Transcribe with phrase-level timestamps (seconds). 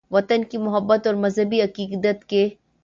[0.11, 2.47] ،وطن کی محبت اور مذہبی عقیدت کے